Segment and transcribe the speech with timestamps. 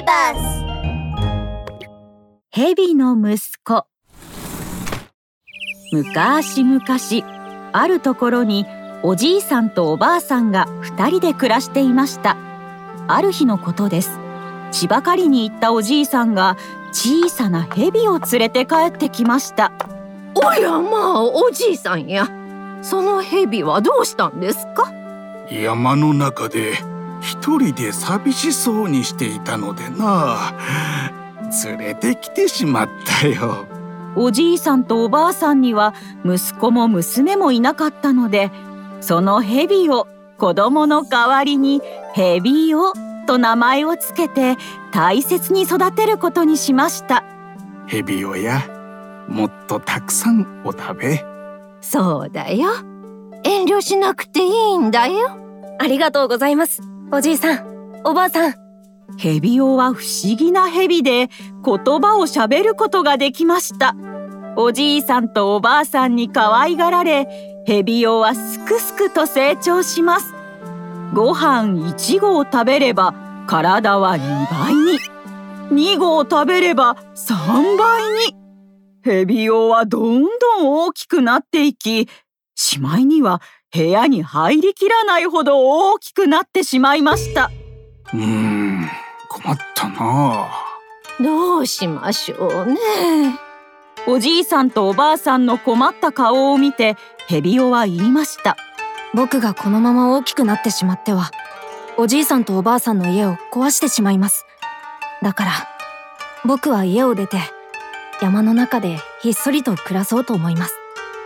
[0.00, 0.64] ビバス
[2.50, 3.84] 蛇の息子。
[5.92, 6.82] 昔々
[7.72, 8.64] あるところに
[9.02, 12.38] おじいさんとおばあさんが二人で暮らしていました。
[13.08, 14.18] ある日のことです。
[14.72, 16.56] 芝刈りに行ったおじいさんが
[16.92, 19.70] 小さな蛇を連れて帰ってきました。
[20.34, 22.26] おやまあおじいさんや。
[22.80, 24.90] その蛇はどうしたんですか？
[25.50, 26.78] 山の中で
[27.20, 30.52] 一人で寂しそうにしていたのでな。
[31.64, 32.88] 連れてきてしまっ
[33.20, 33.66] たよ。
[34.16, 35.94] おじいさんとおばあさんには
[36.24, 38.50] 息子も娘もいなかったので
[39.00, 41.80] その蛇を子供の代わりに
[42.14, 42.92] 蛇を
[43.26, 44.56] と名前をつけて
[44.92, 47.24] 大切に育てることにしました。
[47.86, 48.66] 蛇をや
[49.28, 51.24] もっとたくさんお食べ。
[51.80, 52.70] そうだよ。
[53.44, 55.30] 遠慮しなくていいんだよ。
[55.78, 58.54] ありがとうございますおじいさんおばあさん。
[59.18, 61.28] ヘビオは不思議なヘビで
[61.64, 63.96] 言葉をしゃべることができました。
[64.56, 67.26] おじいさんとおばあさんに可愛がられ
[67.66, 70.32] ヘビオはすくすくと成長します。
[71.12, 73.12] ご飯1合食べれば
[73.48, 74.98] 体は2倍に。
[75.72, 78.36] 2合食べれば3倍に。
[79.02, 82.08] ヘビオはどんどん大きくなっていき
[82.54, 83.42] しまいには
[83.72, 87.50] 部屋に入りきらないほど大きくなってしまいました。
[88.12, 88.88] うーん
[89.28, 90.48] 困ったな
[91.20, 92.78] どうしましょうね。
[94.06, 96.96] おじいさんとおばあさんの困った顔を見て
[97.28, 98.56] ヘビオは言いました。
[99.14, 101.30] 僕がこのまま大きくなってしまっては
[101.96, 104.46] おじいさんとおばあさんの家を壊してしまいます。
[105.22, 105.52] だから
[106.44, 107.38] 僕は家を出て
[108.22, 110.74] 山の中でひっそりと暮らそうと思います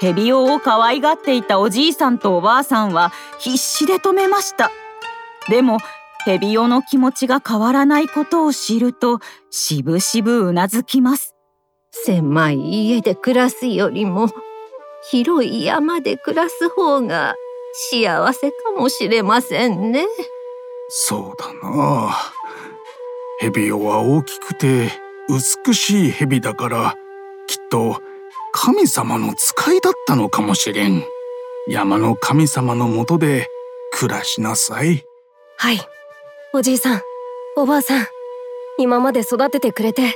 [0.00, 4.70] ヘビオを可愛がっていたおじいさんとおばあさんは必死で止めました。
[5.50, 5.78] でも
[6.24, 11.34] ヘビオの気持ちが変わらないことを知るとしぶしぶうなずきます。
[11.92, 14.28] 狭い家で暮らすよりも
[15.10, 17.34] 広い山で暮らす方が
[17.90, 20.06] 幸せかもしれませんね。
[20.88, 22.16] そうだな。
[23.38, 24.90] ヘビオは大きくて
[25.66, 26.94] 美しいヘビだから
[27.46, 28.00] きっと
[28.62, 31.02] 神様の使いだったのかもしれん。
[31.66, 33.48] 山の神様のもとで
[33.90, 35.02] 暮らしなさい。
[35.56, 35.80] はい。
[36.52, 37.00] おじいさん
[37.56, 38.06] おばあさん
[38.76, 40.14] 今まで育ててくれて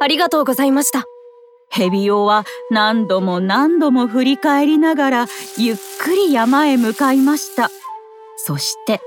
[0.00, 1.04] ありがとうございました。
[1.68, 5.26] ヘビオは何度も何度も振り返りながら
[5.58, 7.70] ゆっくり山へ向かいました。
[8.38, 9.02] そして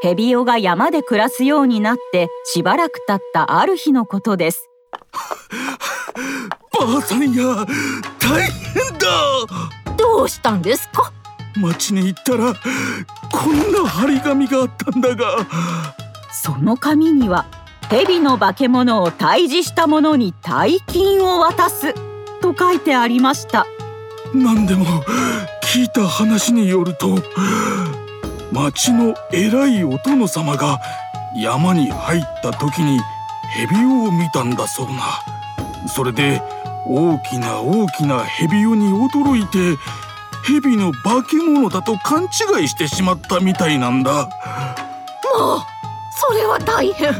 [0.00, 4.68] ヘビオが山で暮らすようになってしばらく経ったある日のことです
[6.84, 7.66] ばあさんや
[8.18, 9.06] 大変だ。
[9.96, 11.12] どうしたんですか？
[11.56, 12.54] 町に行ったら
[13.30, 15.46] こんな張り紙があったんだが。
[16.32, 17.46] その紙には
[17.90, 21.94] 蛇の化け物を退治した者に大金を渡す。
[22.40, 23.66] と書いてありました。
[24.34, 24.86] 何でも
[25.62, 27.18] 聞いた話によると
[28.50, 30.80] 町の偉いお殿様が
[31.36, 32.98] 山に入った時に
[33.54, 34.94] 蛇を見たんだそうな。
[35.86, 36.42] それで
[36.86, 39.76] 大きな大きな蛇をに驚いて
[40.44, 44.28] 蛇の化け物だと勘違いしてしまったみたいなんだ。
[45.34, 45.60] もう
[46.14, 47.14] それは大変。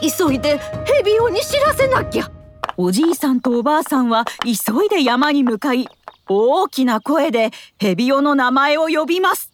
[0.00, 2.30] 急いでヘビオに知らせなきゃ。
[2.76, 5.86] おじいさんとおばあさんは急いで山に向かい
[6.28, 9.52] 大きな声でヘビオの名前を呼びます。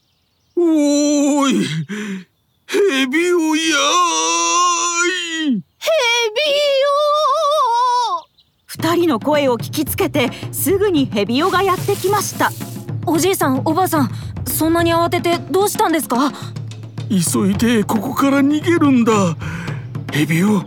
[0.56, 1.66] おーい
[2.66, 5.62] ヘビオやーい。
[5.78, 5.90] ヘ
[6.30, 6.40] ビ
[8.80, 12.50] 二人の声を聞きつけてすぐにヘビオがやってきました。
[13.06, 14.10] おじいさんおばあさん
[14.46, 16.32] そんなに慌ててどうしたんですか？
[17.10, 19.36] 急いでここから逃げるんだ。
[20.12, 20.62] ヘビオ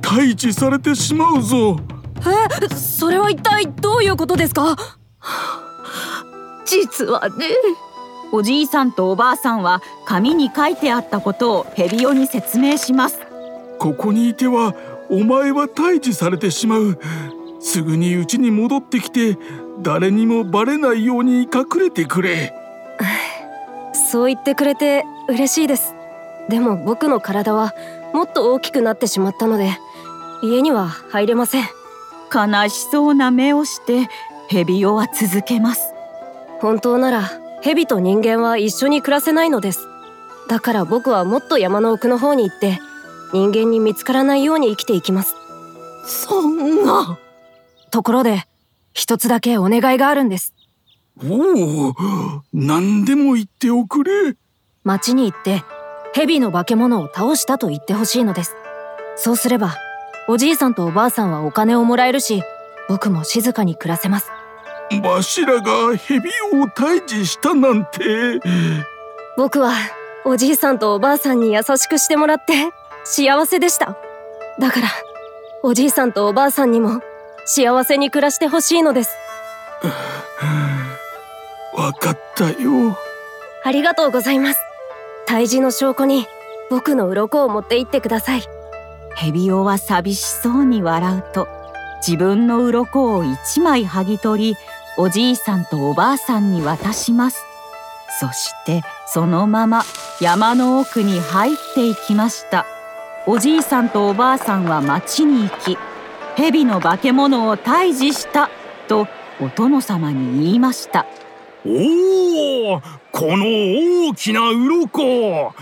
[0.00, 1.78] 退治されてしまうぞ。
[2.20, 4.76] えそれは一体どういうことですか？
[6.64, 7.46] 実はね
[8.32, 13.20] おじいさんとおばあさんは紙に書いてあったことをヘビオに説明します。
[13.78, 14.74] ここにいては
[15.10, 16.98] お前は退治されてしまう
[17.62, 19.38] すぐに家に戻ってきて
[19.80, 22.52] 誰にもバレないように隠れてくれ。
[24.10, 25.94] そう言ってくれて嬉しいです。
[26.48, 27.72] でも僕の体は
[28.12, 29.70] もっと大きくなってしまったので
[30.42, 31.64] 家には入れません。
[32.34, 34.08] 悲しそうな目をして
[34.48, 35.94] ヘビオは続けます。
[36.60, 37.30] 本当なら
[37.62, 39.86] 蛇と人間は一緒に暮らせないのです。
[40.48, 42.80] だから僕はもっと山の奥の方に行って
[43.32, 45.36] 人間に見つからないように生きていきます。
[46.04, 47.18] そんな
[47.92, 48.46] ところで
[48.94, 50.54] 一つだけお願いがあるんです。
[51.22, 51.94] おお
[52.54, 54.34] 何でも言っておくれ。
[54.82, 55.62] 町に行って
[56.14, 58.56] 蛇の化け物を倒したと言ってほしいのです。
[59.16, 59.76] そうすれば
[60.26, 62.42] おじいさんとおばあさんはお金をもらえるし
[62.88, 64.30] 僕も静かに暮らせます。
[65.04, 68.40] わしらが蛇を退治したなんて。
[69.36, 69.74] 僕は
[70.24, 72.70] おじいさんとおばあさんに優しくしてもらって
[73.04, 73.98] 幸せでした。
[74.58, 74.88] だから
[75.62, 77.02] おじいさんとおばあさんにも
[77.44, 79.16] 幸せに暮らしてほしいのです。
[81.74, 82.96] わかったよ。
[83.64, 84.60] ありがとうございます。
[85.26, 86.26] 退治の証拠に
[86.70, 88.42] 僕の鱗を持って行ってください。
[89.16, 91.46] ヘビオは寂しそうに笑うと
[92.06, 94.56] 自分の鱗を一枚剥ぎ取り
[94.96, 97.44] おじいさんとおばあさんに渡します。
[98.20, 99.84] そしてそのまま
[100.20, 102.66] 山の奥に入っていきました。
[103.26, 105.78] おじいさんとおばあさんは町に行き
[106.36, 108.50] 蛇の化け物を退治した
[108.88, 109.06] と
[109.40, 111.06] お殿様に言いました。
[111.64, 112.80] おお
[113.12, 113.46] この
[114.08, 115.54] 大きな鱗。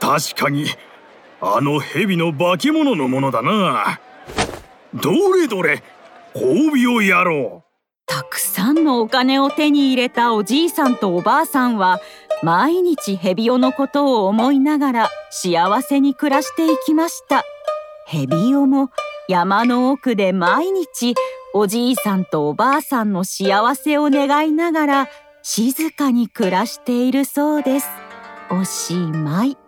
[0.00, 0.66] 確かに
[1.40, 4.00] あの蛇の化け物のものだな。
[4.94, 5.82] どれどれ
[6.34, 7.66] 褒美をやろう。
[8.06, 12.00] たくさんのお金を手に入れたおじいさんとおばあさんは
[12.42, 17.42] 毎日ヘビオのことを思いながら幸せに暮らしていきました。
[18.06, 18.90] ヘビオも
[19.28, 21.14] 山の奥で毎日
[21.52, 25.08] おじいさんとおばあさんの幸せを願いながら
[25.42, 27.88] 静かに暮らしているそうです。
[28.50, 29.65] おしまい。